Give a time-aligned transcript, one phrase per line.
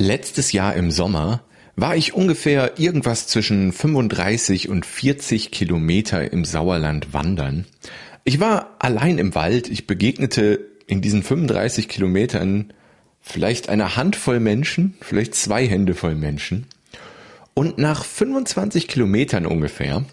[0.00, 1.42] Letztes Jahr im Sommer
[1.76, 7.66] war ich ungefähr irgendwas zwischen 35 und 40 Kilometer im Sauerland wandern.
[8.24, 9.68] Ich war allein im Wald.
[9.68, 12.72] Ich begegnete in diesen 35 Kilometern
[13.20, 16.64] vielleicht eine Handvoll Menschen, vielleicht zwei Hände voll Menschen.
[17.52, 20.06] Und nach 25 Kilometern ungefähr,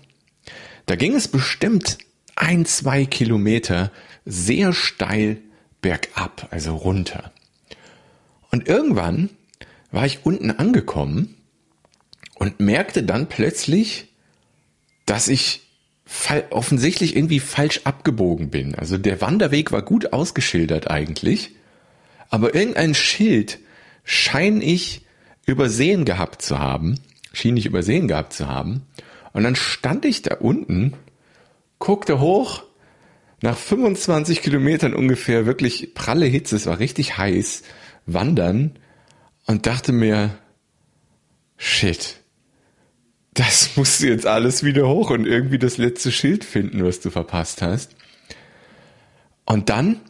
[0.86, 1.98] da ging es bestimmt
[2.36, 3.94] ein, zwei Kilometer
[4.26, 5.38] sehr steil
[5.80, 7.32] bergab, also runter.
[8.52, 9.30] Und irgendwann
[9.98, 11.34] war ich unten angekommen
[12.36, 14.14] und merkte dann plötzlich,
[15.08, 15.64] dass ich
[16.52, 18.76] offensichtlich irgendwie falsch abgebogen bin.
[18.76, 21.56] Also der Wanderweg war gut ausgeschildert eigentlich,
[22.30, 23.58] aber irgendein Schild
[24.04, 25.02] scheine ich
[25.48, 27.00] übersehen gehabt zu haben,
[27.34, 28.84] schien ich übersehen gehabt zu haben.
[29.34, 30.94] Und dann stand ich da unten,
[31.80, 32.66] guckte hoch,
[33.42, 37.64] nach 25 Kilometern ungefähr, wirklich pralle Hitze, es war richtig heiß,
[38.06, 38.78] wandern
[39.48, 40.38] und dachte mir,
[41.58, 42.18] shit,
[43.34, 47.10] das musst du jetzt alles wieder hoch und irgendwie das letzte Schild finden, was du
[47.10, 47.96] verpasst hast.
[49.46, 50.02] Und dann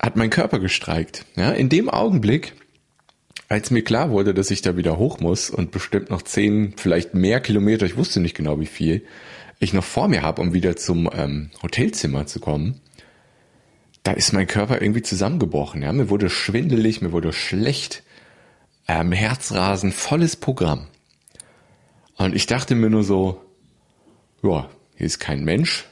[0.00, 1.24] hat mein Körper gestreikt.
[1.36, 2.54] Ja, in dem Augenblick,
[3.48, 7.14] als mir klar wurde, dass ich da wieder hoch muss und bestimmt noch zehn, vielleicht
[7.14, 9.04] mehr Kilometer, ich wusste nicht genau wie viel,
[9.58, 12.80] ich noch vor mir habe, um wieder zum ähm, Hotelzimmer zu kommen,
[14.04, 15.82] da ist mein Körper irgendwie zusammengebrochen.
[15.82, 18.04] Ja, mir wurde schwindelig, mir wurde schlecht
[18.88, 20.86] ähm, Herzrasen, volles Programm.
[22.16, 23.44] Und ich dachte mir nur so,
[24.42, 25.86] ja, hier ist kein Mensch.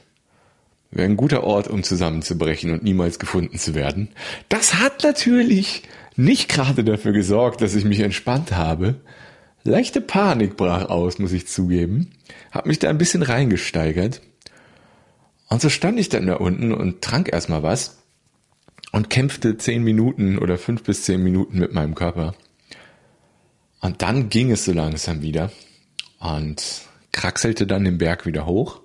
[0.91, 4.09] Wäre ein guter Ort, um zusammenzubrechen und niemals gefunden zu werden.
[4.49, 5.83] Das hat natürlich
[6.15, 8.95] nicht gerade dafür gesorgt, dass ich mich entspannt habe.
[9.63, 12.11] Leichte Panik brach aus, muss ich zugeben.
[12.51, 14.21] Hab mich da ein bisschen reingesteigert.
[15.49, 17.97] Und so stand ich dann da unten und trank erstmal was
[18.91, 22.33] und kämpfte zehn Minuten oder fünf bis zehn Minuten mit meinem Körper.
[23.81, 25.51] Und dann ging es so langsam wieder
[26.19, 26.63] und
[27.11, 28.81] kraxelte dann den Berg wieder hoch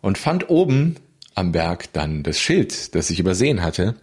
[0.00, 0.96] und fand oben
[1.34, 3.96] am Berg dann das Schild, das ich übersehen hatte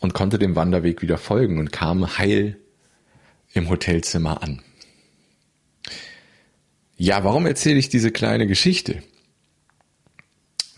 [0.00, 2.58] und konnte dem Wanderweg wieder folgen und kam heil
[3.52, 4.62] im Hotelzimmer an.
[6.96, 9.02] Ja, warum erzähle ich diese kleine Geschichte?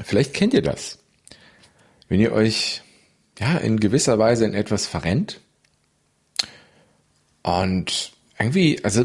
[0.00, 0.98] Vielleicht kennt ihr das.
[2.08, 2.82] Wenn ihr euch
[3.38, 5.40] ja in gewisser Weise in etwas verrennt
[7.42, 9.04] und irgendwie, also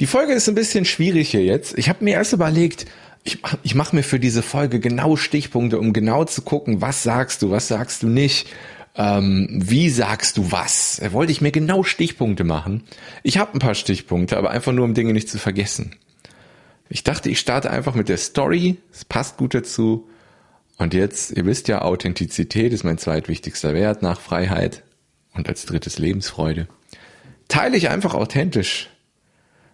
[0.00, 1.78] die Folge ist ein bisschen schwierig hier jetzt.
[1.78, 2.86] Ich habe mir erst überlegt,
[3.22, 7.42] ich, ich mache mir für diese Folge genau Stichpunkte, um genau zu gucken, was sagst
[7.42, 8.48] du, was sagst du nicht,
[8.96, 10.98] ähm, wie sagst du was.
[11.00, 12.84] Da wollte ich mir genau Stichpunkte machen.
[13.22, 15.96] Ich habe ein paar Stichpunkte, aber einfach nur, um Dinge nicht zu vergessen.
[16.88, 18.76] Ich dachte, ich starte einfach mit der Story.
[18.92, 20.08] Es passt gut dazu.
[20.76, 24.82] Und jetzt, ihr wisst ja, Authentizität ist mein zweitwichtigster Wert nach Freiheit
[25.32, 26.68] und als drittes Lebensfreude.
[27.48, 28.90] Teile ich einfach authentisch,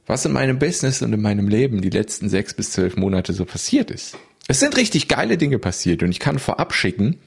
[0.06, 3.44] was in meinem Business und in meinem Leben die letzten sechs bis zwölf Monate so
[3.44, 4.16] passiert ist.
[4.48, 7.19] Es sind richtig geile Dinge passiert und ich kann vorab schicken,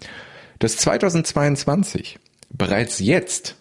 [0.59, 3.55] dass 2022 bereits jetzt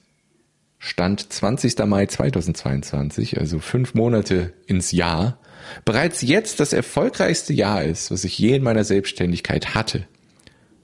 [0.78, 1.78] Stand 20.
[1.86, 5.38] Mai 2022, also fünf Monate ins Jahr,
[5.84, 10.08] bereits jetzt das erfolgreichste Jahr ist, was ich je in meiner Selbstständigkeit hatte,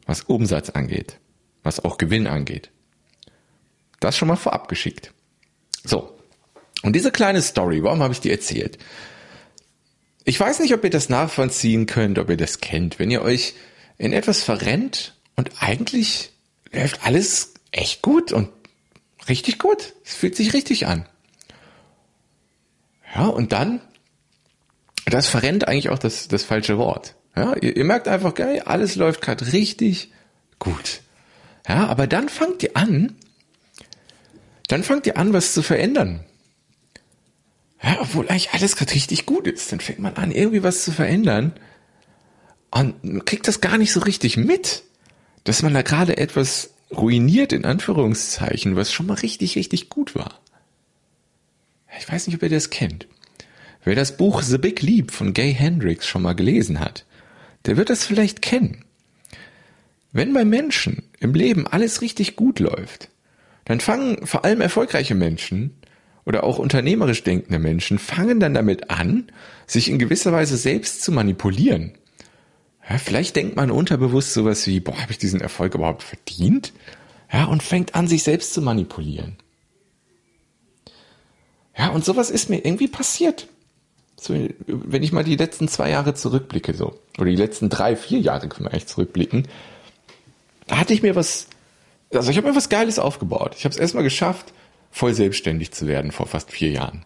[0.06, 1.18] was Umsatz angeht,
[1.64, 2.70] was auch Gewinn angeht.
[3.98, 5.12] Das schon mal vorab geschickt.
[5.88, 6.18] So,
[6.82, 8.78] und diese kleine Story, warum habe ich die erzählt?
[10.24, 13.54] Ich weiß nicht, ob ihr das nachvollziehen könnt, ob ihr das kennt, wenn ihr euch
[13.96, 16.30] in etwas verrennt und eigentlich
[16.70, 18.50] läuft alles echt gut und
[19.28, 19.94] richtig gut.
[20.04, 21.06] Es fühlt sich richtig an.
[23.14, 23.80] Ja, und dann,
[25.06, 27.14] das verrennt eigentlich auch das, das falsche Wort.
[27.34, 30.12] Ja, ihr, ihr merkt einfach, geil, alles läuft gerade richtig
[30.58, 31.00] gut.
[31.66, 33.16] Ja, aber dann fangt ihr an,
[34.68, 36.20] dann fangt ihr an, was zu verändern.
[37.82, 39.72] Ja, obwohl eigentlich alles gerade richtig gut ist.
[39.72, 41.52] Dann fängt man an, irgendwie was zu verändern
[42.70, 44.82] und kriegt das gar nicht so richtig mit,
[45.44, 50.40] dass man da gerade etwas ruiniert, in Anführungszeichen, was schon mal richtig, richtig gut war.
[51.98, 53.06] Ich weiß nicht, ob ihr das kennt.
[53.84, 57.04] Wer das Buch The Big Leap von Gay Hendricks schon mal gelesen hat,
[57.64, 58.84] der wird das vielleicht kennen.
[60.12, 63.08] Wenn bei Menschen im Leben alles richtig gut läuft,
[63.68, 65.76] dann fangen vor allem erfolgreiche Menschen
[66.24, 69.30] oder auch unternehmerisch denkende Menschen fangen dann damit an,
[69.66, 71.92] sich in gewisser Weise selbst zu manipulieren.
[72.88, 76.72] Ja, vielleicht denkt man unterbewusst sowas wie, boah, habe ich diesen Erfolg überhaupt verdient?
[77.30, 79.36] Ja, und fängt an, sich selbst zu manipulieren.
[81.76, 83.46] Ja, und sowas ist mir irgendwie passiert.
[84.18, 84.34] So,
[84.66, 88.48] wenn ich mal die letzten zwei Jahre zurückblicke, so, oder die letzten drei, vier Jahre
[88.48, 89.46] können wir eigentlich zurückblicken,
[90.66, 91.46] da hatte ich mir was,
[92.12, 93.54] also ich habe mir was Geiles aufgebaut.
[93.56, 94.52] Ich habe es erstmal geschafft,
[94.90, 97.04] voll selbstständig zu werden vor fast vier Jahren.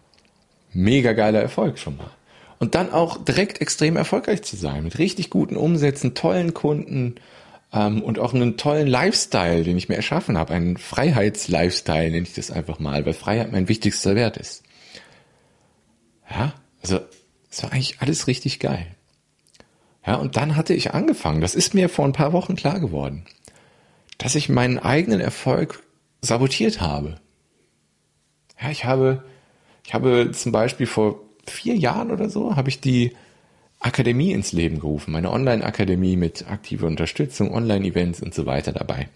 [0.72, 2.10] Mega geiler Erfolg schon mal.
[2.58, 7.16] Und dann auch direkt extrem erfolgreich zu sein, mit richtig guten Umsätzen, tollen Kunden
[7.72, 10.54] ähm, und auch einen tollen Lifestyle, den ich mir erschaffen habe.
[10.54, 14.62] Einen Freiheitslifestyle nenne ich das einfach mal, weil Freiheit mein wichtigster Wert ist.
[16.30, 17.00] Ja, also
[17.50, 18.86] es war eigentlich alles richtig geil.
[20.06, 23.24] Ja, und dann hatte ich angefangen, das ist mir vor ein paar Wochen klar geworden,
[24.18, 25.82] dass ich meinen eigenen Erfolg
[26.20, 27.16] sabotiert habe.
[28.60, 29.24] Ja, ich habe,
[29.84, 33.12] ich habe zum Beispiel vor vier Jahren oder so, habe ich die
[33.80, 39.08] Akademie ins Leben gerufen, meine Online-Akademie mit aktiver Unterstützung, Online-Events und so weiter dabei.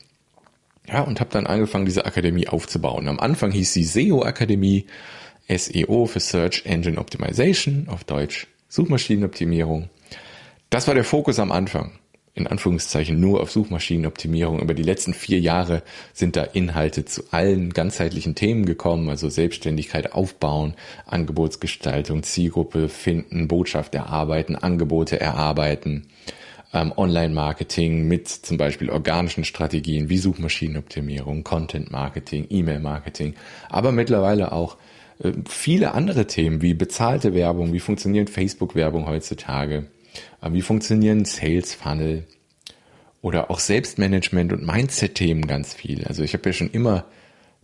[0.88, 3.08] Ja, und habe dann angefangen, diese Akademie aufzubauen.
[3.08, 4.86] Am Anfang hieß sie SEO-Akademie,
[5.48, 9.88] SEO für Search Engine Optimization, auf Deutsch Suchmaschinenoptimierung.
[10.70, 11.92] Das war der Fokus am Anfang.
[12.36, 14.60] In Anführungszeichen nur auf Suchmaschinenoptimierung.
[14.60, 20.12] Über die letzten vier Jahre sind da Inhalte zu allen ganzheitlichen Themen gekommen, also Selbstständigkeit
[20.12, 20.74] aufbauen,
[21.06, 26.08] Angebotsgestaltung, Zielgruppe finden, Botschaft erarbeiten, Angebote erarbeiten,
[26.74, 33.34] ähm, Online-Marketing mit zum Beispiel organischen Strategien wie Suchmaschinenoptimierung, Content-Marketing, E-Mail-Marketing,
[33.70, 34.76] aber mittlerweile auch
[35.20, 39.86] äh, viele andere Themen wie bezahlte Werbung, wie funktioniert Facebook-Werbung heutzutage,
[40.42, 42.24] wie funktionieren Sales Funnel
[43.22, 46.04] oder auch Selbstmanagement und Mindset-Themen ganz viel.
[46.04, 47.06] Also ich habe ja schon immer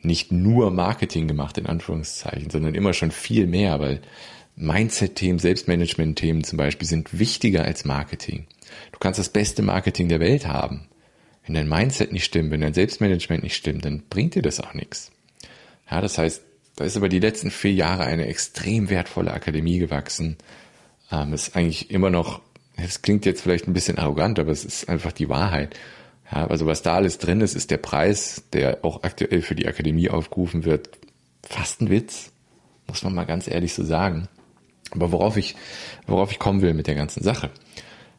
[0.00, 4.00] nicht nur Marketing gemacht, in Anführungszeichen, sondern immer schon viel mehr, weil
[4.56, 8.46] Mindset-Themen, Selbstmanagement-Themen zum Beispiel sind wichtiger als Marketing.
[8.92, 10.88] Du kannst das beste Marketing der Welt haben.
[11.44, 14.74] Wenn dein Mindset nicht stimmt, wenn dein Selbstmanagement nicht stimmt, dann bringt dir das auch
[14.74, 15.10] nichts.
[15.90, 16.42] Ja, das heißt,
[16.76, 20.36] da ist aber die letzten vier Jahre eine extrem wertvolle Akademie gewachsen.
[21.12, 22.40] Ähm, ist eigentlich immer noch
[22.76, 25.78] es klingt jetzt vielleicht ein bisschen arrogant, aber es ist einfach die Wahrheit.
[26.30, 29.66] Ja, also was da alles drin ist, ist der Preis, der auch aktuell für die
[29.66, 30.88] Akademie aufgerufen wird,
[31.42, 32.32] fast ein Witz,
[32.86, 34.28] muss man mal ganz ehrlich so sagen.
[34.90, 35.54] Aber worauf ich,
[36.06, 37.50] worauf ich kommen will mit der ganzen Sache.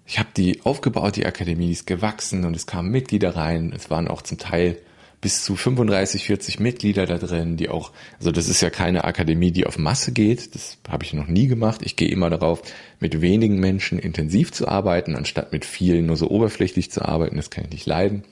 [0.05, 3.73] Ich habe die aufgebaut, die Akademie ist gewachsen und es kamen Mitglieder rein.
[3.75, 4.77] Es waren auch zum Teil
[5.23, 9.51] bis zu 35, 40 Mitglieder da drin, die auch, also das ist ja keine Akademie,
[9.51, 11.79] die auf Masse geht, das habe ich noch nie gemacht.
[11.81, 12.61] Ich gehe immer darauf,
[12.99, 17.49] mit wenigen Menschen intensiv zu arbeiten, anstatt mit vielen nur so oberflächlich zu arbeiten, das
[17.49, 18.23] kann ich nicht leiden.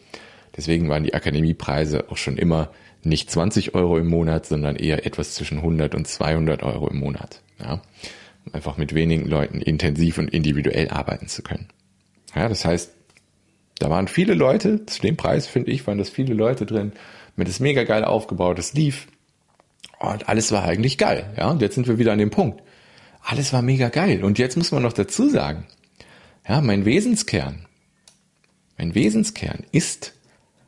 [0.56, 2.70] Deswegen waren die Akademiepreise auch schon immer
[3.04, 7.42] nicht 20 Euro im Monat, sondern eher etwas zwischen 100 und 200 Euro im Monat.
[7.58, 7.82] Ja,
[8.46, 11.70] um einfach mit wenigen Leuten intensiv und individuell arbeiten zu können.
[12.36, 12.92] Ja, das heißt,
[13.82, 16.92] da waren viele Leute, zu dem Preis finde ich, waren das viele Leute drin,
[17.36, 19.08] mit das mega geil aufgebaut, es lief.
[20.00, 21.50] Und alles war eigentlich geil, ja.
[21.50, 22.62] Und jetzt sind wir wieder an dem Punkt.
[23.24, 24.24] Alles war mega geil.
[24.24, 25.66] Und jetzt muss man noch dazu sagen,
[26.48, 27.66] ja, mein Wesenskern,
[28.78, 30.14] mein Wesenskern ist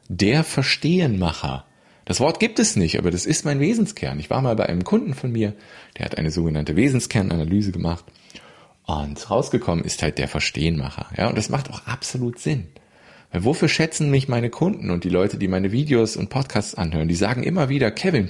[0.08, 1.66] der Verstehenmacher.
[2.06, 4.20] Das Wort gibt es nicht, aber das ist mein Wesenskern.
[4.20, 5.54] Ich war mal bei einem Kunden von mir,
[5.98, 8.06] der hat eine sogenannte Wesenskernanalyse gemacht
[8.86, 11.08] und rausgekommen ist halt der Verstehenmacher.
[11.16, 12.68] Ja, und das macht auch absolut Sinn.
[13.36, 17.08] Wofür schätzen mich meine Kunden und die Leute, die meine Videos und Podcasts anhören?
[17.08, 18.30] Die sagen immer wieder, Kevin,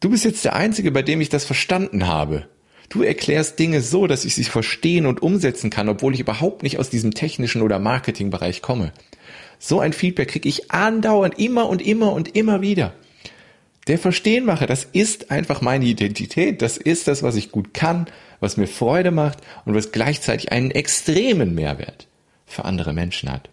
[0.00, 2.48] du bist jetzt der Einzige, bei dem ich das verstanden habe.
[2.88, 6.80] Du erklärst Dinge so, dass ich sie verstehen und umsetzen kann, obwohl ich überhaupt nicht
[6.80, 8.92] aus diesem technischen oder Marketingbereich komme.
[9.60, 12.94] So ein Feedback kriege ich andauernd immer und immer und immer wieder.
[13.86, 18.06] Der Verstehenmacher, das ist einfach meine Identität, das ist das, was ich gut kann,
[18.40, 22.08] was mir Freude macht und was gleichzeitig einen extremen Mehrwert
[22.46, 23.48] für andere Menschen hat.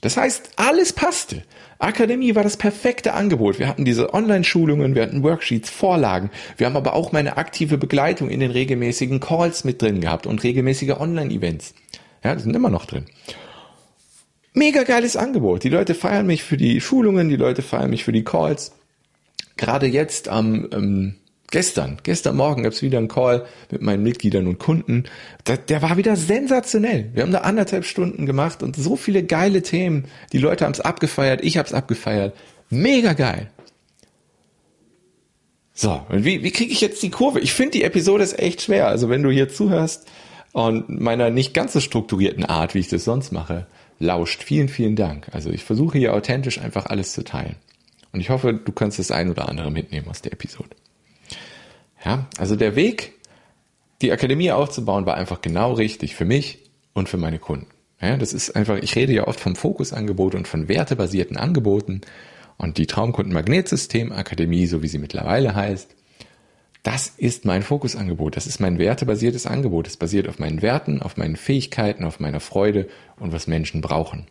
[0.00, 1.42] Das heißt, alles passte.
[1.78, 3.58] Akademie war das perfekte Angebot.
[3.58, 6.30] Wir hatten diese Online-Schulungen, wir hatten Worksheets, Vorlagen.
[6.56, 10.42] Wir haben aber auch meine aktive Begleitung in den regelmäßigen Calls mit drin gehabt und
[10.42, 11.74] regelmäßige Online-Events.
[12.22, 13.06] Ja, die sind immer noch drin.
[14.54, 15.62] Mega geiles Angebot.
[15.62, 18.72] Die Leute feiern mich für die Schulungen, die Leute feiern mich für die Calls.
[19.56, 21.16] Gerade jetzt am ähm,
[21.50, 25.04] Gestern, gestern Morgen gab es wieder einen Call mit meinen Mitgliedern und Kunden.
[25.46, 27.10] Der, der war wieder sensationell.
[27.14, 30.04] Wir haben da anderthalb Stunden gemacht und so viele geile Themen.
[30.32, 32.36] Die Leute haben es abgefeiert, ich habe es abgefeiert.
[32.68, 33.50] Mega geil.
[35.72, 37.40] So, und wie, wie kriege ich jetzt die Kurve?
[37.40, 38.88] Ich finde die Episode ist echt schwer.
[38.88, 40.06] Also wenn du hier zuhörst
[40.52, 43.66] und meiner nicht ganz so strukturierten Art, wie ich das sonst mache,
[43.98, 45.28] lauscht, vielen, vielen Dank.
[45.32, 47.56] Also ich versuche hier authentisch einfach alles zu teilen.
[48.12, 50.70] Und ich hoffe, du kannst das ein oder andere mitnehmen aus der Episode.
[52.04, 53.14] Ja, also der Weg,
[54.02, 57.66] die Akademie aufzubauen, war einfach genau richtig für mich und für meine Kunden.
[58.00, 62.02] Ja, das ist einfach, ich rede ja oft vom Fokusangebot und von wertebasierten Angeboten
[62.56, 65.96] und die Traumkunden-Magnetsystem Akademie, so wie sie mittlerweile heißt,
[66.84, 68.36] das ist mein Fokusangebot.
[68.36, 69.88] Das ist mein wertebasiertes Angebot.
[69.88, 72.88] Es basiert auf meinen Werten, auf meinen Fähigkeiten, auf meiner Freude
[73.18, 74.26] und was Menschen brauchen.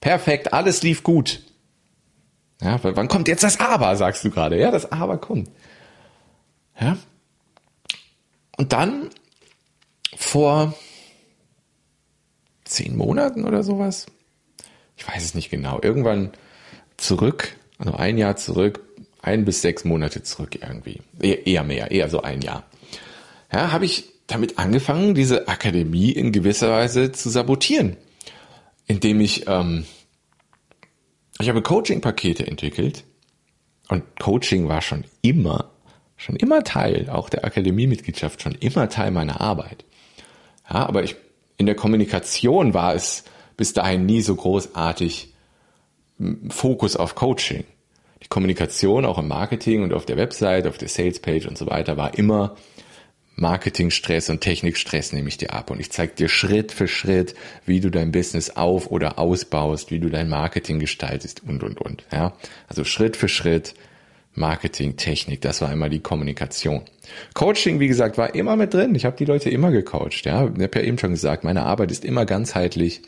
[0.00, 1.42] Perfekt, alles lief gut.
[2.62, 4.58] Ja, wann kommt jetzt das Aber, sagst du gerade?
[4.58, 5.50] Ja, das Aber kommt.
[8.56, 9.10] Und dann
[10.16, 10.74] vor
[12.64, 14.06] zehn Monaten oder sowas,
[14.96, 16.32] ich weiß es nicht genau, irgendwann
[16.96, 18.80] zurück, also ein Jahr zurück,
[19.22, 22.64] ein bis sechs Monate zurück irgendwie, eher mehr, eher so ein Jahr,
[23.52, 27.96] ja, habe ich damit angefangen, diese Akademie in gewisser Weise zu sabotieren,
[28.86, 29.86] indem ich, ähm,
[31.40, 33.04] ich habe Coaching-Pakete entwickelt
[33.88, 35.70] und Coaching war schon immer,
[36.20, 39.84] schon immer Teil, auch der Akademiemitgliedschaft, schon immer Teil meiner Arbeit.
[40.68, 41.16] Ja, aber ich,
[41.56, 43.24] in der Kommunikation war es
[43.56, 45.32] bis dahin nie so großartig
[46.50, 47.64] Fokus auf Coaching.
[48.22, 51.96] Die Kommunikation auch im Marketing und auf der Website, auf der Salespage und so weiter
[51.96, 52.56] war immer
[53.36, 57.34] Marketingstress und Technikstress nehme ich dir ab und ich zeige dir Schritt für Schritt,
[57.64, 62.04] wie du dein Business auf- oder ausbaust, wie du dein Marketing gestaltest und, und, und.
[62.12, 62.34] Ja,
[62.68, 63.74] also Schritt für Schritt
[64.34, 66.82] Marketing, Technik, das war immer die Kommunikation.
[67.34, 68.94] Coaching, wie gesagt, war immer mit drin.
[68.94, 70.24] Ich habe die Leute immer gecoacht.
[70.24, 73.02] Ja, ich habe ja eben schon gesagt, meine Arbeit ist immer ganzheitlich.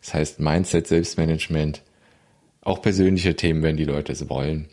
[0.00, 1.82] Das heißt Mindset, Selbstmanagement,
[2.62, 4.68] auch persönliche Themen, wenn die Leute es wollen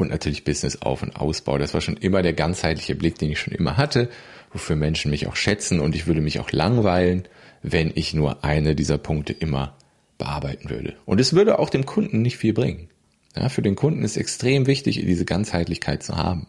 [0.00, 1.58] und natürlich Business Auf- und Ausbau.
[1.58, 4.08] Das war schon immer der ganzheitliche Blick, den ich schon immer hatte,
[4.52, 7.28] wofür Menschen mich auch schätzen und ich würde mich auch langweilen,
[7.62, 9.76] wenn ich nur eine dieser Punkte immer
[10.18, 10.96] bearbeiten würde.
[11.04, 12.88] Und es würde auch dem Kunden nicht viel bringen.
[13.36, 16.46] Ja, für den Kunden ist extrem wichtig, diese Ganzheitlichkeit zu haben.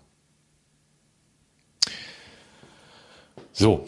[3.53, 3.87] So,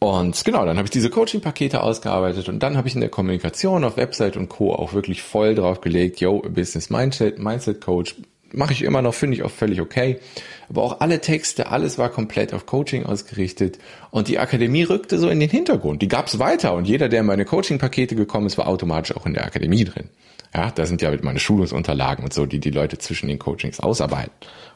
[0.00, 3.82] und genau, dann habe ich diese Coaching-Pakete ausgearbeitet und dann habe ich in der Kommunikation
[3.82, 4.72] auf Website und Co.
[4.72, 8.14] auch wirklich voll drauf gelegt, yo, Business Mindset, Mindset Coach,
[8.52, 10.20] mache ich immer noch, finde ich auch völlig okay.
[10.68, 13.78] Aber auch alle Texte, alles war komplett auf Coaching ausgerichtet
[14.12, 16.00] und die Akademie rückte so in den Hintergrund.
[16.00, 19.34] Die gab's weiter und jeder, der in meine Coaching-Pakete gekommen ist, war automatisch auch in
[19.34, 20.10] der Akademie drin.
[20.54, 24.32] Ja, da sind ja meine Schulungsunterlagen und so, die die Leute zwischen den Coachings ausarbeiten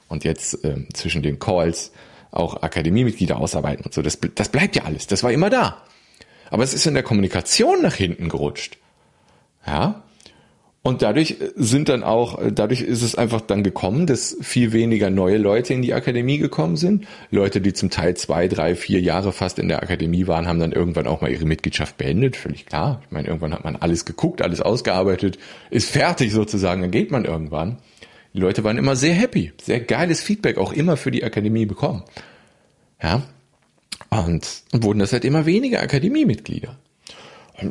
[0.09, 1.93] und jetzt ähm, zwischen den Calls
[2.31, 4.03] auch Akademiemitglieder ausarbeiten und so.
[4.03, 5.07] Das, das bleibt ja alles.
[5.07, 5.83] Das war immer da.
[6.51, 8.79] Aber es ist in der Kommunikation nach hinten gerutscht.
[9.67, 10.03] Ja.
[10.85, 15.39] Und dadurch sind dann auch, dadurch ist es einfach dann gekommen, dass viel weniger neue
[15.39, 17.07] Leute in die Akademie gekommen sind.
[17.31, 20.73] Leute, die zum Teil zwei, drei, vier Jahre fast in der Akademie waren, haben dann
[20.73, 22.35] irgendwann auch mal ihre Mitgliedschaft beendet.
[22.35, 23.01] Völlig klar.
[23.05, 25.39] Ich meine, irgendwann hat man alles geguckt, alles ausgearbeitet,
[25.71, 27.79] ist fertig sozusagen, dann geht man irgendwann.
[28.35, 32.03] Die Leute waren immer sehr happy, sehr geiles Feedback auch immer für die Akademie bekommen.
[33.01, 33.23] Ja.
[34.11, 36.77] Und, und wurden das halt immer weniger Akademiemitglieder.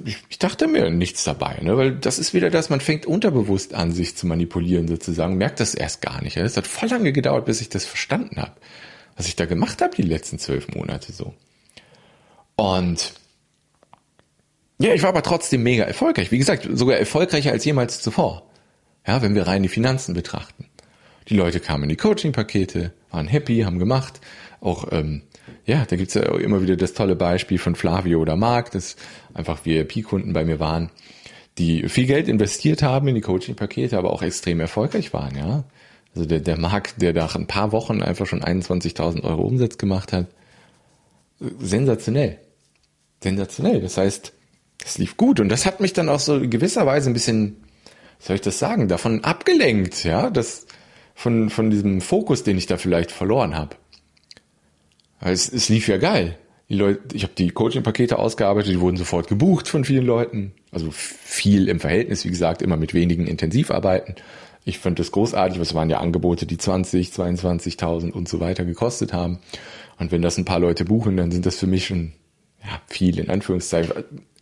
[0.05, 1.77] Ich, ich dachte mir nichts dabei, ne?
[1.77, 5.73] weil das ist wieder das, man fängt unterbewusst an, sich zu manipulieren sozusagen, merkt das
[5.73, 6.37] erst gar nicht.
[6.37, 8.53] Es hat voll lange gedauert, bis ich das verstanden habe,
[9.15, 11.33] was ich da gemacht habe die letzten zwölf Monate so.
[12.55, 13.13] Und
[14.79, 16.31] ja, ich war aber trotzdem mega erfolgreich.
[16.31, 18.49] Wie gesagt, sogar erfolgreicher als jemals zuvor.
[19.05, 20.65] Ja, wenn wir rein die Finanzen betrachten.
[21.27, 24.21] Die Leute kamen in die Coaching-Pakete, waren happy, haben gemacht.
[24.59, 25.23] Auch, ähm,
[25.65, 28.95] ja, da gibt's ja immer wieder das tolle Beispiel von Flavio oder Marc, das
[29.33, 30.89] einfach VIP-Kunden bei mir waren,
[31.57, 35.63] die viel Geld investiert haben in die Coaching-Pakete, aber auch extrem erfolgreich waren, ja.
[36.13, 40.11] Also der, der Marc, der nach ein paar Wochen einfach schon 21.000 Euro Umsatz gemacht
[40.11, 40.27] hat,
[41.59, 42.39] sensationell.
[43.23, 43.79] Sensationell.
[43.79, 44.33] Das heißt,
[44.83, 47.57] es lief gut und das hat mich dann auch so in gewisser Weise ein bisschen
[48.21, 50.67] soll ich das sagen, davon abgelenkt, ja, das
[51.15, 53.75] von, von diesem Fokus, den ich da vielleicht verloren habe.
[55.21, 56.37] Es, es lief ja geil.
[56.69, 60.53] Die Leute, ich habe die Coaching-Pakete ausgearbeitet, die wurden sofort gebucht von vielen Leuten.
[60.71, 64.15] Also viel im Verhältnis, wie gesagt, immer mit wenigen Intensivarbeiten.
[64.63, 69.11] Ich fand das großartig, es waren ja Angebote, die 20, 22.000 und so weiter gekostet
[69.11, 69.39] haben.
[69.99, 72.13] Und wenn das ein paar Leute buchen, dann sind das für mich schon
[72.63, 73.91] ja, viel in Anführungszeichen.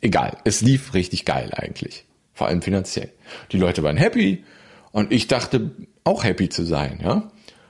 [0.02, 2.06] Egal, es lief richtig geil eigentlich
[2.40, 3.12] vor allem finanziell.
[3.52, 4.46] Die Leute waren happy
[4.92, 5.72] und ich dachte
[6.06, 7.30] auch happy zu sein, ja.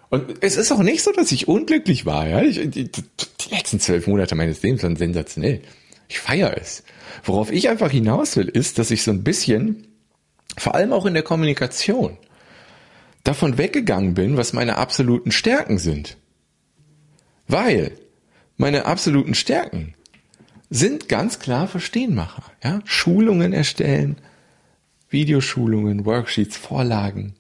[0.10, 2.42] Und es ist auch nicht so, dass ich unglücklich war, ja.
[2.42, 5.62] Ich, die, die letzten zwölf Monate meines Lebens waren sensationell.
[6.08, 6.84] Ich feiere es.
[7.24, 9.88] Worauf ich einfach hinaus will, ist, dass ich so ein bisschen,
[10.58, 12.18] vor allem auch in der Kommunikation,
[13.24, 16.18] davon weggegangen bin, was meine absoluten Stärken sind.
[17.48, 17.92] Weil
[18.58, 19.94] meine absoluten Stärken
[20.72, 22.82] sind ganz klar Verstehenmacher, ja.
[22.86, 24.18] Schulungen erstellen,
[25.10, 27.36] Videoschulungen, Worksheets, Vorlagen,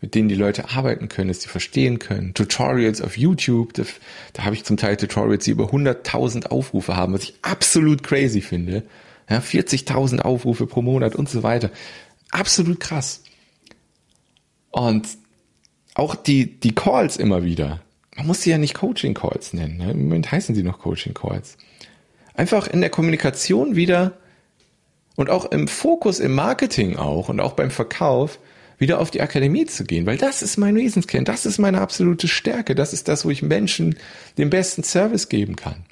[0.00, 2.34] mit denen die Leute arbeiten können, dass sie verstehen können.
[2.34, 3.84] Tutorials auf YouTube, da,
[4.32, 8.40] da habe ich zum Teil Tutorials, die über 100.000 Aufrufe haben, was ich absolut crazy
[8.40, 8.82] finde.
[9.28, 11.70] Ja, 40.000 Aufrufe pro Monat und so weiter.
[12.30, 13.22] Absolut krass.
[14.70, 15.08] Und
[15.94, 17.80] auch die, die Calls immer wieder.
[18.16, 19.78] Man muss sie ja nicht Coaching Calls nennen.
[19.78, 19.90] Ne?
[19.90, 21.56] Im Moment heißen sie noch Coaching Calls.
[22.34, 24.12] Einfach in der Kommunikation wieder
[25.16, 28.38] und auch im Fokus im Marketing auch und auch beim Verkauf
[28.78, 32.28] wieder auf die Akademie zu gehen, weil das ist mein Wesenskern, das ist meine absolute
[32.28, 33.96] Stärke, das ist das, wo ich Menschen
[34.38, 35.84] den besten Service geben kann.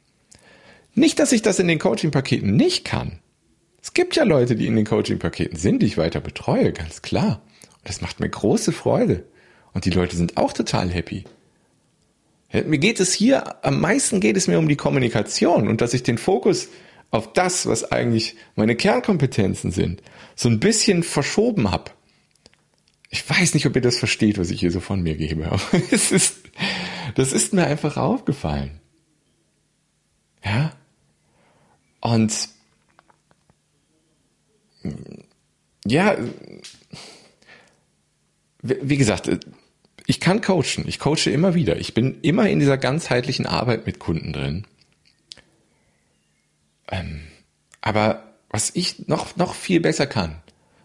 [0.94, 3.18] Nicht, dass ich das in den Coaching-Paketen nicht kann.
[3.82, 7.42] Es gibt ja Leute, die in den Coaching-Paketen sind, die ich weiter betreue, ganz klar.
[7.62, 9.24] Und das macht mir große Freude.
[9.72, 11.24] Und die Leute sind auch total happy.
[12.52, 16.04] Mir geht es hier, am meisten geht es mir um die Kommunikation und dass ich
[16.04, 16.68] den Fokus
[17.10, 20.02] auf das, was eigentlich meine Kernkompetenzen sind,
[20.36, 21.90] so ein bisschen verschoben habe.
[23.14, 25.62] Ich weiß nicht, ob ihr das versteht, was ich hier so von mir gebe, aber
[25.92, 26.38] es ist,
[27.14, 28.80] das ist mir einfach aufgefallen.
[30.44, 30.72] Ja?
[32.00, 32.48] Und
[35.86, 36.16] ja,
[38.62, 39.30] wie gesagt,
[40.06, 40.84] ich kann coachen.
[40.88, 41.78] Ich coache immer wieder.
[41.78, 44.66] Ich bin immer in dieser ganzheitlichen Arbeit mit Kunden drin.
[46.90, 47.20] Ähm,
[47.80, 50.42] aber was ich noch, noch viel besser kann,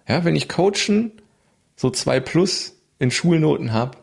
[0.07, 1.13] ja, wenn ich coachen
[1.79, 3.97] so zwei plus in Schulnoten habe,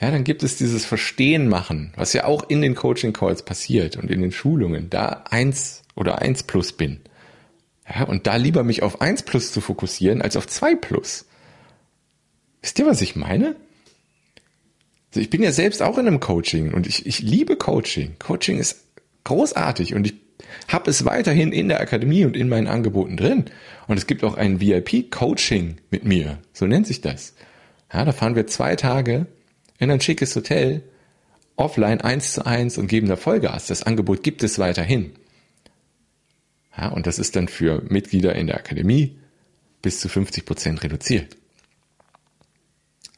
[0.00, 3.96] ja, dann gibt es dieses Verstehen machen, was ja auch in den Coaching Calls passiert
[3.96, 7.00] und in den Schulungen, da eins oder eins plus bin.
[7.88, 11.26] Ja, und da lieber mich auf eins plus zu fokussieren als auf zwei plus.
[12.60, 13.54] Wisst ihr, was ich meine?
[15.10, 18.16] Also ich bin ja selbst auch in einem Coaching und ich, ich liebe Coaching.
[18.18, 18.80] Coaching ist
[19.22, 20.14] großartig und ich
[20.68, 23.44] habe es weiterhin in der Akademie und in meinen Angeboten drin.
[23.86, 27.34] Und es gibt auch ein VIP-Coaching mit mir, so nennt sich das.
[27.92, 29.26] Ja, da fahren wir zwei Tage
[29.78, 30.82] in ein schickes Hotel,
[31.56, 33.66] offline eins zu eins und geben da Vollgas.
[33.66, 35.12] Das Angebot gibt es weiterhin.
[36.76, 39.18] Ja, und das ist dann für Mitglieder in der Akademie
[39.82, 41.36] bis zu 50 Prozent reduziert.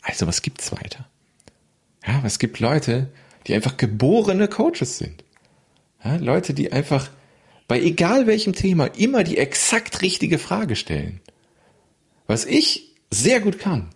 [0.02, 1.08] Also was gibt's weiter?
[2.06, 3.10] Ja, es gibt Leute,
[3.46, 5.24] die einfach geborene Coaches sind.
[6.04, 7.10] Ja, Leute, die einfach
[7.66, 11.20] bei egal welchem Thema immer die exakt richtige Frage stellen.
[12.26, 13.90] Was ich sehr gut kann.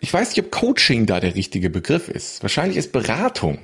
[0.00, 2.42] Ich weiß nicht, ob Coaching da der richtige Begriff ist.
[2.42, 3.58] Wahrscheinlich ist Beratung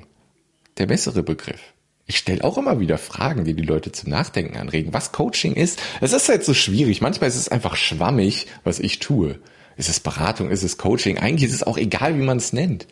[0.78, 1.60] der bessere Begriff.
[2.06, 4.92] Ich stelle auch immer wieder Fragen, die die Leute zum Nachdenken anregen.
[4.92, 7.00] Was Coaching ist, es ist halt so schwierig.
[7.00, 9.40] Manchmal ist es einfach schwammig, was ich tue.
[9.76, 11.18] Ist es Beratung, ist es Coaching?
[11.18, 12.86] Eigentlich ist es auch egal, wie man es nennt.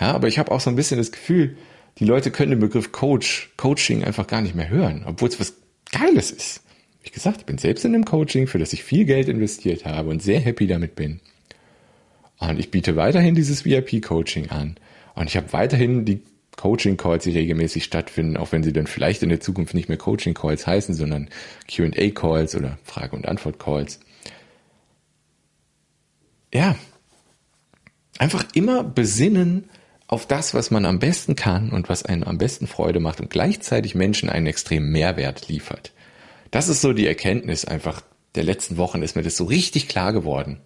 [0.00, 1.56] Ja, aber ich habe auch so ein bisschen das Gefühl,
[1.98, 5.54] die Leute können den Begriff Coach, Coaching einfach gar nicht mehr hören, obwohl es was
[5.90, 6.62] Geiles ist.
[7.02, 10.10] Wie gesagt, ich bin selbst in einem Coaching, für das ich viel Geld investiert habe
[10.10, 11.20] und sehr happy damit bin.
[12.38, 14.76] Und ich biete weiterhin dieses VIP-Coaching an.
[15.14, 16.22] Und ich habe weiterhin die
[16.56, 20.66] Coaching-Calls, die regelmäßig stattfinden, auch wenn sie dann vielleicht in der Zukunft nicht mehr Coaching-Calls
[20.66, 21.28] heißen, sondern
[21.68, 24.00] QA-Calls oder Frage- und Antwort-Calls.
[26.52, 26.76] Ja,
[28.18, 29.68] einfach immer besinnen,
[30.08, 33.30] auf das, was man am besten kann und was einem am besten Freude macht und
[33.30, 35.92] gleichzeitig Menschen einen extremen Mehrwert liefert.
[36.50, 38.02] Das ist so die Erkenntnis einfach
[38.34, 40.60] der letzten Wochen ist mir das so richtig klar geworden,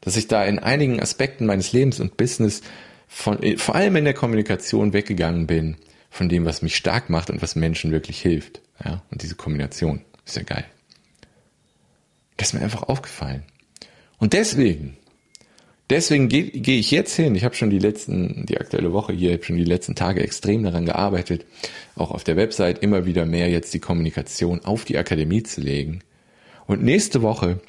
[0.00, 2.62] dass ich da in einigen Aspekten meines Lebens und Business
[3.08, 5.76] von, vor allem in der Kommunikation weggegangen bin
[6.10, 8.60] von dem, was mich stark macht und was Menschen wirklich hilft.
[8.84, 10.64] Ja, und diese Kombination ist ja geil.
[12.36, 13.42] Das ist mir einfach aufgefallen.
[14.18, 14.96] Und deswegen
[15.90, 17.34] Deswegen gehe geh ich jetzt hin.
[17.34, 20.62] Ich habe schon die letzten, die aktuelle Woche hier, habe schon die letzten Tage extrem
[20.62, 21.46] daran gearbeitet,
[21.96, 26.00] auch auf der Website immer wieder mehr jetzt die Kommunikation auf die Akademie zu legen.
[26.66, 27.60] Und nächste Woche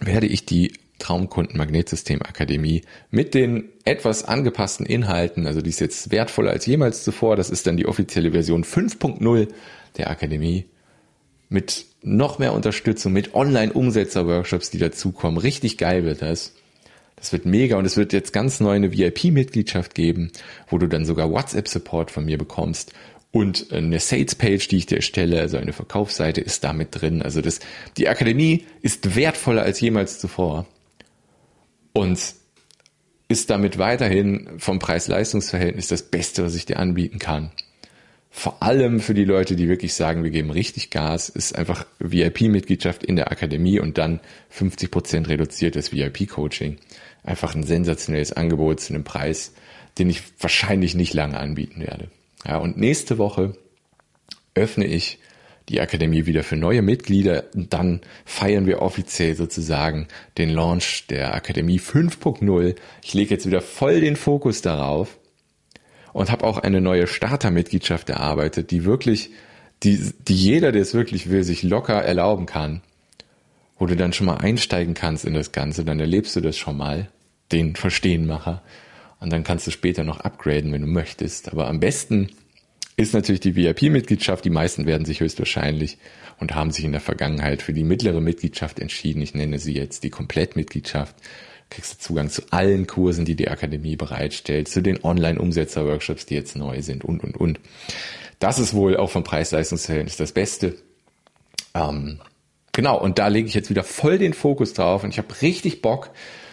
[0.00, 6.12] werde ich die Traumkunden Magnetsystem Akademie mit den etwas angepassten Inhalten, also die ist jetzt
[6.12, 9.48] wertvoller als jemals zuvor, das ist dann die offizielle Version 5.0
[9.96, 10.66] der Akademie
[11.48, 15.38] mit noch mehr Unterstützung, mit Online-Umsetzer-Workshops, die dazukommen.
[15.38, 16.54] Richtig geil wird das.
[17.22, 20.32] Das wird mega und es wird jetzt ganz neu eine VIP-Mitgliedschaft geben,
[20.68, 22.92] wo du dann sogar WhatsApp-Support von mir bekommst
[23.30, 27.22] und eine Sales-Page, die ich dir erstelle, also eine Verkaufsseite ist damit drin.
[27.22, 27.60] Also das,
[27.96, 30.66] die Akademie ist wertvoller als jemals zuvor
[31.92, 32.18] und
[33.28, 37.52] ist damit weiterhin vom Preis-Leistungs-Verhältnis das Beste, was ich dir anbieten kann.
[38.34, 43.04] Vor allem für die Leute, die wirklich sagen, wir geben richtig Gas, ist einfach VIP-Mitgliedschaft
[43.04, 44.20] in der Akademie und dann
[44.58, 46.78] 50% reduziertes VIP-Coaching
[47.22, 49.52] einfach ein sensationelles Angebot zu einem Preis,
[49.98, 52.10] den ich wahrscheinlich nicht lange anbieten werde.
[52.46, 53.54] Ja, und nächste Woche
[54.54, 55.18] öffne ich
[55.68, 61.34] die Akademie wieder für neue Mitglieder und dann feiern wir offiziell sozusagen den Launch der
[61.34, 62.74] Akademie 5.0.
[63.02, 65.18] Ich lege jetzt wieder voll den Fokus darauf
[66.12, 69.30] und habe auch eine neue Starter-Mitgliedschaft erarbeitet, die wirklich,
[69.84, 72.82] die, die jeder, der es wirklich will, sich locker erlauben kann
[73.82, 76.76] wo du dann schon mal einsteigen kannst in das Ganze, dann erlebst du das schon
[76.76, 77.08] mal,
[77.50, 78.62] den Verstehenmacher.
[79.18, 81.50] Und dann kannst du später noch upgraden, wenn du möchtest.
[81.50, 82.30] Aber am besten
[82.96, 84.44] ist natürlich die VIP-Mitgliedschaft.
[84.44, 85.98] Die meisten werden sich höchstwahrscheinlich
[86.38, 89.20] und haben sich in der Vergangenheit für die mittlere Mitgliedschaft entschieden.
[89.20, 91.16] Ich nenne sie jetzt die Komplettmitgliedschaft.
[91.68, 96.54] kriegst du Zugang zu allen Kursen, die die Akademie bereitstellt, zu den Online-Umsetzer-Workshops, die jetzt
[96.54, 97.58] neu sind und, und, und.
[98.38, 100.76] Das ist wohl auch vom Preis-Leistungs-Verhältnis das Beste.
[101.74, 102.20] Ähm,
[102.72, 105.82] genau, und da lege ich jetzt wieder voll den Fokus drauf und ich habe richtig
[105.82, 106.10] Bock.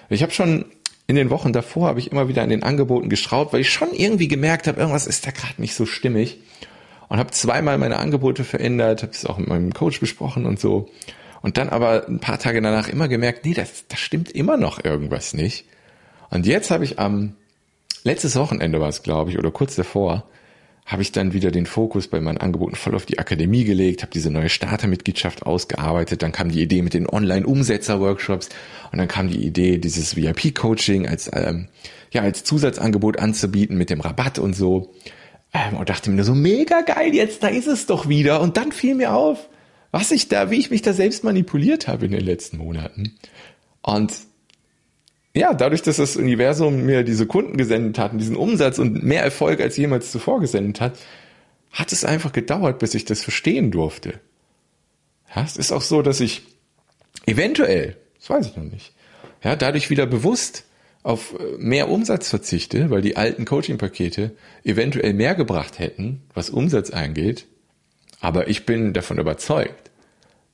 [0.10, 0.65] Ich habe schon
[1.08, 3.93] in den Wochen davor habe ich immer wieder an den Angeboten geschraubt, weil ich schon
[3.93, 6.39] irgendwie gemerkt habe, irgendwas ist da gerade nicht so stimmig
[7.08, 10.89] und habe zweimal meine Angebote verändert, habe es auch mit meinem Coach besprochen und so
[11.41, 14.84] und dann aber ein paar Tage danach immer gemerkt, nee, das, das stimmt immer noch
[14.84, 15.65] irgendwas nicht.
[16.29, 17.36] Und jetzt habe ich am
[18.03, 20.23] letztes Wochenende war es, glaube ich, oder kurz davor,
[20.89, 24.12] habe ich dann wieder den Fokus bei meinen Angeboten voll auf die Akademie gelegt, habe
[24.12, 28.49] diese neue Startermitgliedschaft ausgearbeitet, dann kam die Idee mit den Online-Umsetzer-Workshops
[28.91, 31.67] und dann kam die Idee, dieses VIP-Coaching als, ähm,
[32.12, 34.91] ja, als Zusatzangebot anzubieten mit dem Rabatt und so.
[35.54, 38.41] Ähm, und dachte mir so, mega geil, jetzt, da ist es doch wieder.
[38.41, 39.47] Und dann fiel mir auf,
[39.91, 43.15] was ich da, wie ich mich da selbst manipuliert habe in den letzten Monaten.
[43.84, 44.12] Und
[45.39, 49.62] ja, dadurch, dass das Universum mir diese Kunden gesendet hat, diesen Umsatz und mehr Erfolg
[49.62, 50.99] als jemals zuvor gesendet hat,
[51.71, 54.19] hat es einfach gedauert, bis ich das verstehen durfte.
[55.34, 56.41] Ja, es ist auch so, dass ich
[57.25, 58.93] eventuell, das weiß ich noch nicht,
[59.41, 60.65] ja, dadurch wieder bewusst
[61.04, 66.89] auf äh, mehr Umsatz verzichte, weil die alten Coaching-Pakete eventuell mehr gebracht hätten, was Umsatz
[66.89, 67.45] angeht.
[68.19, 69.89] Aber ich bin davon überzeugt,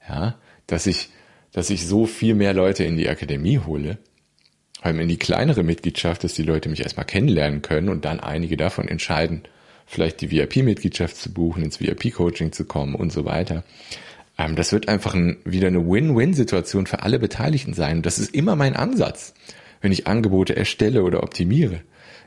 [0.07, 1.09] ja, dass ich,
[1.51, 3.97] dass ich so viel mehr Leute in die Akademie hole,
[4.85, 8.19] vor allem in die kleinere Mitgliedschaft, dass die Leute mich erstmal kennenlernen können und dann
[8.19, 9.41] einige davon entscheiden,
[9.87, 13.63] vielleicht die VIP-Mitgliedschaft zu buchen, ins VIP-Coaching zu kommen und so weiter.
[14.37, 18.03] Ähm, das wird einfach ein, wieder eine Win-Win-Situation für alle Beteiligten sein.
[18.03, 19.33] das ist immer mein Ansatz,
[19.81, 21.81] wenn ich Angebote erstelle oder optimiere.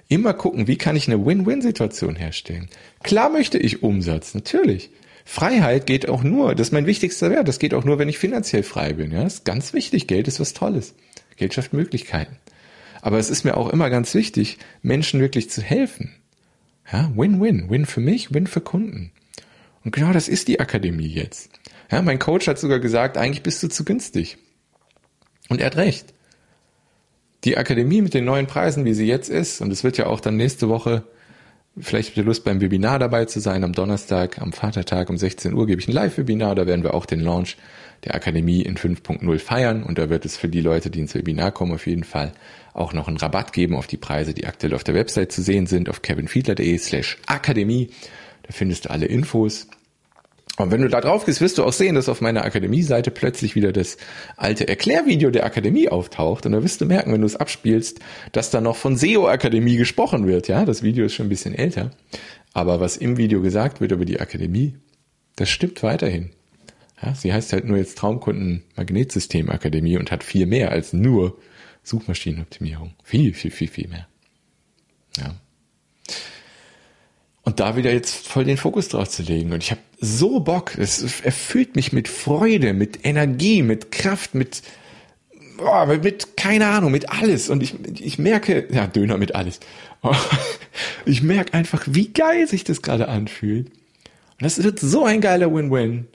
[0.09, 2.69] Immer gucken, wie kann ich eine Win-Win-Situation herstellen.
[3.05, 4.91] Klar möchte ich Umsatz, natürlich.
[5.25, 8.19] Freiheit geht auch nur, das ist mein wichtigster Wert, das geht auch nur, wenn ich
[8.19, 9.13] finanziell frei bin.
[9.13, 10.09] Ja, das ist ganz wichtig.
[10.09, 10.97] Geld ist was Tolles.
[11.37, 12.37] Geld schafft Möglichkeiten.
[13.01, 16.15] Aber es ist mir auch immer ganz wichtig, Menschen wirklich zu helfen.
[16.91, 17.71] Ja, Win-Win.
[17.71, 19.13] Win für mich, Win für Kunden.
[19.85, 21.51] Und genau das ist die Akademie jetzt.
[21.91, 24.39] Ja, mein Coach hat sogar gesagt, eigentlich bist du zu günstig.
[25.49, 26.13] Und er hat recht.
[27.45, 30.21] Die Akademie mit den neuen Preisen, wie sie jetzt ist, und es wird ja auch
[30.21, 31.05] dann nächste Woche,
[31.79, 35.55] vielleicht habt ihr Lust beim Webinar dabei zu sein, am Donnerstag, am Vatertag um 16
[35.55, 37.57] Uhr gebe ich ein Live-Webinar, da werden wir auch den Launch
[38.05, 41.53] der Akademie in 5.0 feiern und da wird es für die Leute, die ins Webinar
[41.53, 42.33] kommen, auf jeden Fall
[42.73, 45.67] auch noch einen Rabatt geben auf die Preise, die aktuell auf der Website zu sehen
[45.67, 47.91] sind, auf kevinfiedler.de slash Akademie.
[48.43, 49.67] Da findest du alle Infos.
[50.59, 53.55] Und wenn du da drauf gehst, wirst du auch sehen, dass auf meiner Akademie-Seite plötzlich
[53.55, 53.97] wieder das
[54.37, 56.47] alte Erklärvideo der Akademie auftaucht.
[56.47, 58.01] Und da wirst du merken, wenn du es abspielst,
[58.33, 60.49] dass da noch von SEO-Akademie gesprochen wird.
[60.49, 61.93] Ja, das Video ist schon ein bisschen älter.
[62.55, 64.75] Aber was im Video gesagt wird über die Akademie,
[65.37, 66.31] das stimmt weiterhin.
[67.03, 71.39] Ja, sie heißt halt nur jetzt Traumkunden Magnetsystem Akademie und hat viel mehr als nur
[71.85, 72.95] Suchmaschinenoptimierung.
[73.05, 74.09] Viel, viel, viel, viel mehr.
[75.17, 75.35] Ja.
[77.43, 79.53] Und da wieder jetzt voll den Fokus drauf zu legen.
[79.53, 80.77] Und ich habe so Bock.
[80.77, 84.63] Es erfüllt mich mit Freude, mit Energie, mit Kraft, mit,
[85.59, 87.49] oh, mit, keine Ahnung, mit alles.
[87.49, 89.61] Und ich, ich merke, ja, Döner mit alles.
[91.07, 93.69] ich merke einfach, wie geil sich das gerade anfühlt.
[93.69, 96.07] Und das wird so ein geiler Win-Win.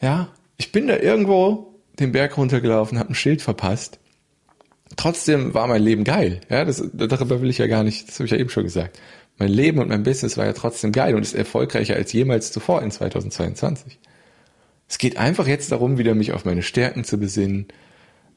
[0.00, 3.98] Ja, ich bin da irgendwo den Berg runtergelaufen, habe ein Schild verpasst.
[4.96, 6.40] Trotzdem war mein Leben geil.
[6.48, 8.98] Ja, das, darüber will ich ja gar nicht, das habe ich ja eben schon gesagt.
[9.36, 12.82] Mein Leben und mein Business war ja trotzdem geil und ist erfolgreicher als jemals zuvor
[12.82, 13.98] in 2022.
[14.88, 17.68] Es geht einfach jetzt darum, wieder mich auf meine Stärken zu besinnen,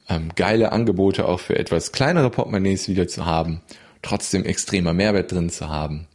[0.10, 3.62] ähm, geile Angebote auch für etwas kleinere Portemonnaies wieder zu haben,
[4.02, 6.08] trotzdem extremer Mehrwert drin zu haben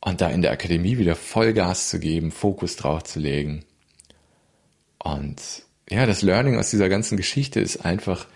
[0.00, 3.64] und da in der Akademie wieder Vollgas zu geben, Fokus drauf zu legen
[4.98, 5.40] und
[5.88, 8.26] ja, das Learning aus dieser ganzen Geschichte ist einfach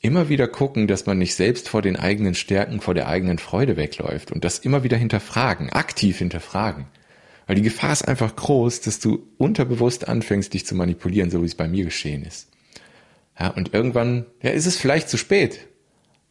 [0.00, 3.76] immer wieder gucken, dass man nicht selbst vor den eigenen Stärken, vor der eigenen Freude
[3.76, 6.86] wegläuft und das immer wieder hinterfragen, aktiv hinterfragen.
[7.46, 11.46] Weil die Gefahr ist einfach groß, dass du unterbewusst anfängst, dich zu manipulieren, so wie
[11.46, 12.48] es bei mir geschehen ist.
[13.38, 15.60] Ja, und irgendwann, ja, ist es vielleicht zu spät.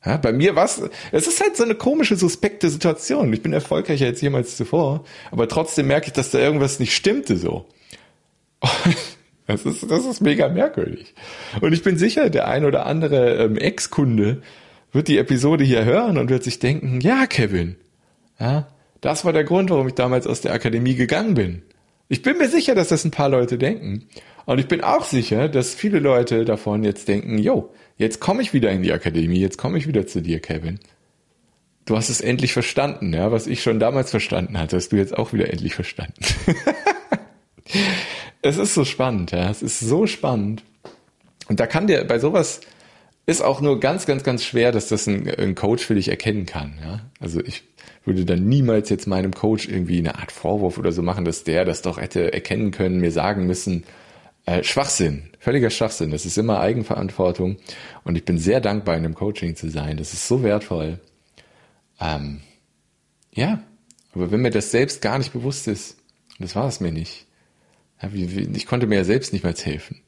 [0.05, 3.31] Ja, bei mir war es, es ist halt so eine komische, suspekte Situation.
[3.33, 7.37] Ich bin erfolgreicher als jemals zuvor, aber trotzdem merke ich, dass da irgendwas nicht stimmte
[7.37, 7.67] so.
[9.47, 11.13] Das ist, das ist mega merkwürdig.
[11.59, 14.41] Und ich bin sicher, der ein oder andere ähm, Ex-Kunde
[14.91, 17.75] wird die Episode hier hören und wird sich denken, ja, Kevin,
[18.39, 18.67] ja,
[19.01, 21.63] das war der Grund, warum ich damals aus der Akademie gegangen bin.
[22.07, 24.07] Ich bin mir sicher, dass das ein paar Leute denken.
[24.45, 28.53] Und ich bin auch sicher, dass viele Leute davon jetzt denken, yo, jetzt komme ich
[28.53, 30.79] wieder in die Akademie, jetzt komme ich wieder zu dir, Kevin.
[31.85, 35.17] Du hast es endlich verstanden, ja, was ich schon damals verstanden hatte, hast du jetzt
[35.17, 36.13] auch wieder endlich verstanden.
[38.41, 39.49] es ist so spannend, ja.
[39.49, 40.63] Es ist so spannend.
[41.47, 42.61] Und da kann dir bei sowas,
[43.25, 46.45] ist auch nur ganz, ganz, ganz schwer, dass das ein, ein Coach für dich erkennen
[46.45, 46.79] kann.
[46.81, 47.01] Ja?
[47.19, 47.63] Also ich
[48.03, 51.65] würde dann niemals jetzt meinem Coach irgendwie eine Art Vorwurf oder so machen, dass der
[51.65, 53.83] das doch hätte erkennen können, mir sagen müssen,
[54.45, 56.09] äh, Schwachsinn, völliger Schwachsinn.
[56.09, 57.57] Das ist immer Eigenverantwortung
[58.03, 59.97] und ich bin sehr dankbar, in einem Coaching zu sein.
[59.97, 60.99] Das ist so wertvoll.
[61.99, 62.41] Ähm,
[63.33, 63.61] ja,
[64.13, 65.97] aber wenn mir das selbst gar nicht bewusst ist,
[66.39, 67.27] das war es mir nicht,
[68.01, 70.01] ich konnte mir ja selbst nicht mehr helfen.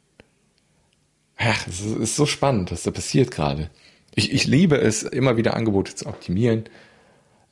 [1.39, 3.69] Ja, es ist so spannend, was da passiert gerade.
[4.15, 6.65] Ich, ich liebe es, immer wieder Angebote zu optimieren,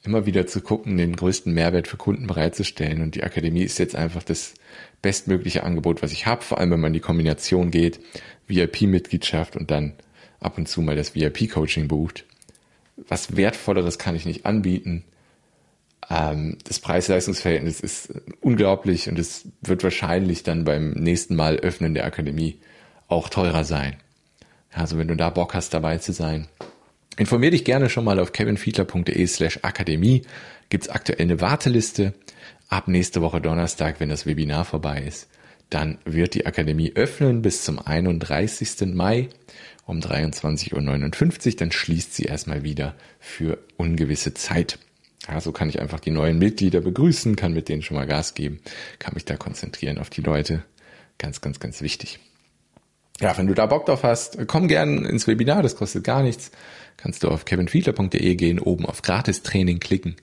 [0.04, 3.02] immer wieder zu gucken, den größten Mehrwert für Kunden bereitzustellen.
[3.02, 4.54] Und die Akademie ist jetzt einfach das
[5.02, 8.00] bestmögliche Angebot, was ich habe, vor allem wenn man die Kombination geht,
[8.48, 9.94] VIP-Mitgliedschaft und dann
[10.40, 12.26] ab und zu mal das VIP-Coaching bucht.
[13.08, 15.04] Was wertvolleres kann ich nicht anbieten.
[16.10, 22.06] Ähm, das Preis-Leistungs-Verhältnis ist unglaublich und es wird wahrscheinlich dann beim nächsten Mal öffnen der
[22.06, 22.60] Akademie
[23.08, 23.98] auch teurer sein.
[24.72, 26.48] Also wenn du da Bock hast, dabei zu sein,
[27.18, 30.24] informier dich gerne schon mal auf kevinfiedler.de slash akademie.
[30.70, 32.14] Gibt's aktuell eine Warteliste.
[32.70, 35.28] Ab nächste Woche Donnerstag, wenn das Webinar vorbei ist,
[35.70, 38.94] dann wird die Akademie öffnen bis zum 31.
[38.94, 39.28] Mai
[39.86, 41.56] um 23.59 Uhr.
[41.58, 44.80] Dann schließt sie erstmal wieder für ungewisse Zeit.
[45.28, 48.34] Ja, so kann ich einfach die neuen Mitglieder begrüßen, kann mit denen schon mal Gas
[48.34, 48.60] geben,
[48.98, 50.64] kann mich da konzentrieren auf die Leute.
[51.18, 52.20] Ganz, ganz, ganz wichtig
[53.22, 56.52] ja, wenn du da Bock drauf hast, komm gern ins Webinar, das kostet gar nichts.
[56.98, 60.16] Kannst du auf kevinfiedler.de gehen, oben auf Gratis-Training klicken,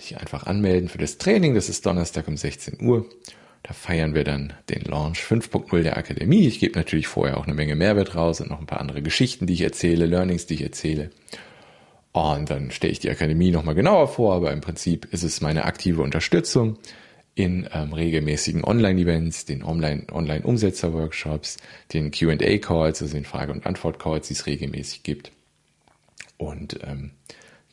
[0.00, 1.54] dich einfach anmelden für das Training.
[1.54, 3.06] Das ist Donnerstag um 16 Uhr.
[3.62, 6.46] Da feiern wir dann den Launch 5.0 der Akademie.
[6.46, 9.46] Ich gebe natürlich vorher auch eine Menge Mehrwert raus und noch ein paar andere Geschichten,
[9.46, 11.10] die ich erzähle, Learnings, die ich erzähle.
[12.14, 15.64] Und dann stelle ich die Akademie nochmal genauer vor, aber im Prinzip ist es meine
[15.64, 16.78] aktive Unterstützung
[17.34, 21.56] in ähm, regelmäßigen Online-Events, den Online-Umsetzer-Workshops,
[21.92, 25.32] den Q&A-Calls, also den Frage- und Antwort-Calls, die es regelmäßig gibt.
[26.36, 27.10] Und ähm,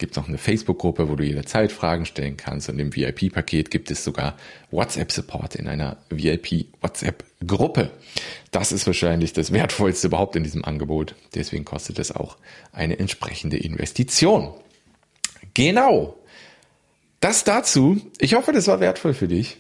[0.02, 2.68] gibt noch eine Facebook-Gruppe, wo du jederzeit Fragen stellen kannst.
[2.68, 4.36] Und im VIP-Paket gibt es sogar
[4.72, 7.92] WhatsApp-Support in einer VIP-WhatsApp-Gruppe.
[8.50, 11.16] Das ist wahrscheinlich das Wertvollste überhaupt in diesem Angebot.
[11.36, 12.38] Deswegen kostet es auch
[12.74, 14.54] eine entsprechende Investition.
[15.54, 16.18] Genau.
[17.20, 18.02] Das dazu.
[18.20, 19.58] Ich hoffe, das war wertvoll für dich.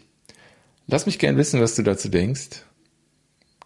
[0.88, 2.64] Lass mich gern wissen, was du dazu denkst.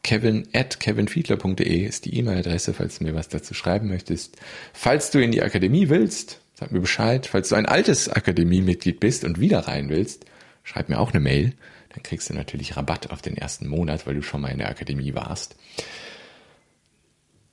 [0.04, 4.36] Kevin at kevinfiedler.de ist die E-Mail-Adresse, falls du mir was dazu schreiben möchtest.
[4.74, 7.28] Falls du in die Akademie willst, sag mir Bescheid.
[7.28, 10.26] Falls du ein altes Akademiemitglied bist und wieder rein willst,
[10.64, 11.54] schreib mir auch eine Mail.
[11.94, 14.70] Dann kriegst du natürlich Rabatt auf den ersten Monat, weil du schon mal in der
[14.70, 15.56] Akademie warst.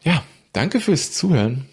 [0.03, 1.67] Ja, danke fürs Zuhören.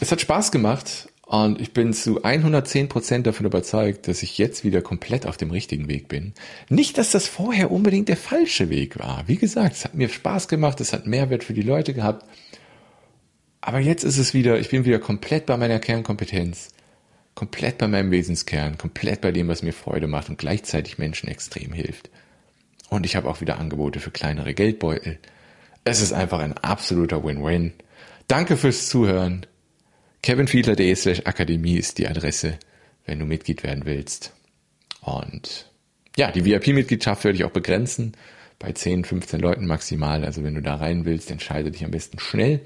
[0.00, 4.64] Es hat Spaß gemacht und ich bin zu 110 Prozent davon überzeugt, dass ich jetzt
[4.64, 6.32] wieder komplett auf dem richtigen Weg bin.
[6.70, 9.24] Nicht, dass das vorher unbedingt der falsche Weg war.
[9.26, 12.26] Wie gesagt, es hat mir Spaß gemacht, es hat Mehrwert für die Leute gehabt.
[13.60, 16.68] Aber jetzt ist es wieder, ich bin wieder komplett bei meiner Kernkompetenz,
[17.34, 21.72] komplett bei meinem Wesenskern, komplett bei dem, was mir Freude macht und gleichzeitig Menschen extrem
[21.72, 22.10] hilft.
[22.88, 25.18] Und ich habe auch wieder Angebote für kleinere Geldbeutel.
[25.84, 27.72] Es ist einfach ein absoluter Win-Win.
[28.26, 29.46] Danke fürs Zuhören
[30.22, 32.58] kevinfiedler.de slash Akademie ist die Adresse,
[33.06, 34.32] wenn du Mitglied werden willst.
[35.00, 35.70] Und
[36.16, 38.12] ja, die VIP-Mitgliedschaft würde ich auch begrenzen
[38.58, 40.24] bei 10, 15 Leuten maximal.
[40.24, 42.60] Also wenn du da rein willst, entscheide dich am besten schnell.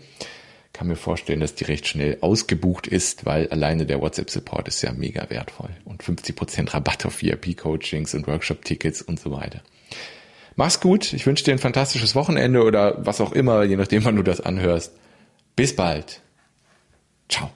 [0.73, 4.93] Kann mir vorstellen, dass die recht schnell ausgebucht ist, weil alleine der WhatsApp-Support ist ja
[4.93, 5.71] mega wertvoll.
[5.85, 9.61] Und 50% Rabatt auf VIP-Coachings und Workshop-Tickets und so weiter.
[10.57, 11.13] Mach's gut.
[11.13, 14.41] Ich wünsche dir ein fantastisches Wochenende oder was auch immer, je nachdem, wann du das
[14.41, 14.93] anhörst.
[15.57, 16.21] Bis bald.
[17.29, 17.51] Ciao.